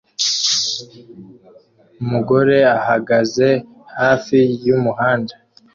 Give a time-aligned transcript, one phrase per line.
[2.01, 3.49] Umugore ahagaze
[4.01, 5.33] hafi y'umuhanda